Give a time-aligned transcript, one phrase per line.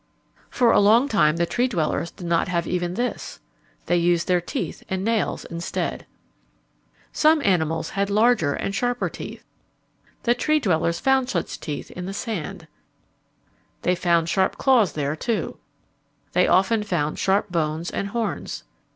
[0.49, 3.39] For a long time the Tree dwellers did not have even this.
[3.85, 6.07] They used their teeth and nails instead.
[7.13, 9.43] [Illustration: An antler used as a wedge] Some animals had larger and sharper teeth.
[10.23, 12.67] The Tree dwellers found such teeth in the sand.
[13.83, 15.59] They found sharp claws there, too.
[16.31, 18.63] They often found sharp bones and horns.